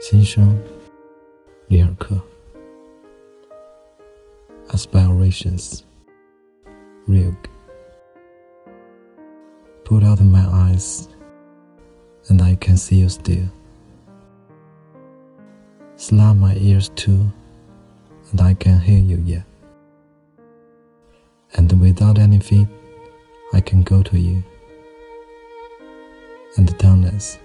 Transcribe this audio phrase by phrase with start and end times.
[0.00, 0.56] 心声，
[1.66, 2.16] 里尔克。
[4.68, 5.82] Aspirations,
[7.06, 7.48] Rilke.
[9.84, 11.08] Put out my eyes,
[12.28, 13.48] and I can see you still.
[15.96, 17.32] Slam my ears too,
[18.30, 19.44] and I can hear you yet.
[21.56, 22.68] And without any feet,
[23.52, 24.44] I can go to you.
[26.56, 27.38] And the darkness.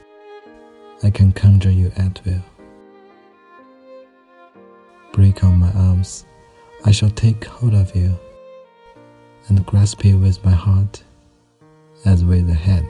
[1.06, 2.42] I can conjure you at will.
[5.12, 6.26] Break on my arms,
[6.86, 8.18] I shall take hold of you
[9.50, 11.04] and grasp you with my heart
[12.06, 12.88] as with a hand.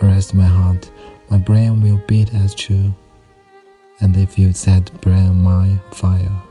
[0.00, 0.90] Arrest my heart,
[1.28, 2.94] my brain will beat as true,
[4.00, 6.42] and if you set brain my fire,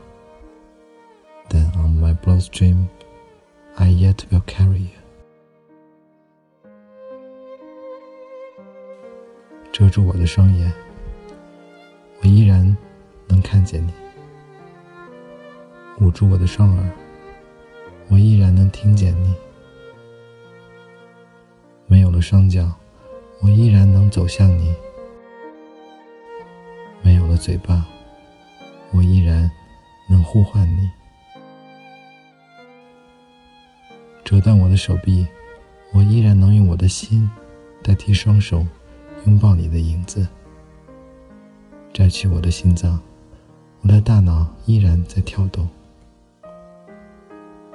[1.50, 2.88] then on my bloodstream
[3.76, 5.01] I yet will carry you.
[9.72, 10.70] 遮住我的双眼，
[12.20, 12.76] 我依然
[13.26, 13.90] 能看见你；
[15.98, 16.90] 捂住我的双耳，
[18.08, 19.32] 我依然能听见你；
[21.86, 22.70] 没有了双脚，
[23.40, 24.74] 我依然能走向你；
[27.02, 27.86] 没有了嘴巴，
[28.90, 29.50] 我依然
[30.10, 30.90] 能呼唤你。
[34.22, 35.26] 折断我的手臂，
[35.94, 37.28] 我依然能用我的心
[37.82, 38.66] 代替双手。
[39.26, 40.26] 拥抱你的影子，
[41.92, 43.00] 摘去我的心脏，
[43.82, 45.68] 我的大脑依然在跳动。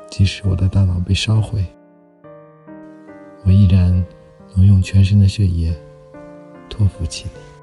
[0.09, 1.65] 即使我的大脑被烧毁，
[3.43, 4.05] 我依然
[4.55, 5.73] 能用全身的血液
[6.69, 7.56] 托付起你。